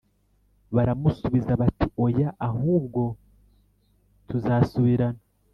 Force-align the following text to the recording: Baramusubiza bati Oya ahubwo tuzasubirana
Baramusubiza 0.75 1.51
bati 1.61 1.85
Oya 2.05 2.29
ahubwo 2.47 3.01
tuzasubirana 4.27 5.21